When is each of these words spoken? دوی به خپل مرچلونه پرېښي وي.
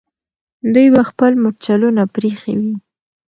دوی 0.73 0.87
به 0.95 1.01
خپل 1.09 1.31
مرچلونه 1.43 2.03
پرېښي 2.15 2.53
وي. 2.61 2.73